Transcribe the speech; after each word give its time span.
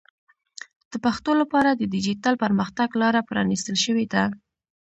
د 0.91 0.93
پښتو 1.05 1.31
لپاره 1.41 1.69
د 1.73 1.81
ډیجیټل 1.93 2.33
پرمختګ 2.43 2.89
لاره 3.01 3.21
پرانیستل 3.29 3.75
شوې 3.85 4.05
ده. 4.13 4.23